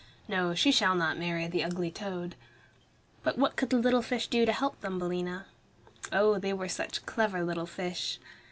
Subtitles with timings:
[0.27, 2.33] "No, she shall not marry the ugly toad."
[3.21, 5.45] But what could the little fish do to help Thumbelina?
[6.11, 6.39] Oh!
[6.39, 8.17] they were such clever little fish!